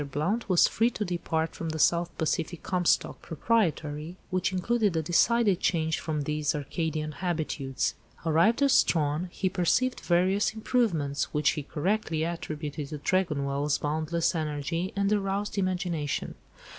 [0.09, 5.59] Blount was free to depart for the South Pacific Comstock (Proprietary), which included a decided
[5.59, 7.93] change from these Arcadian habitudes.
[8.25, 14.91] Arrived at Strahan, he perceived various improvements, which he correctly attributed to Tregonwell's boundless energy
[14.95, 16.33] and aroused imagination.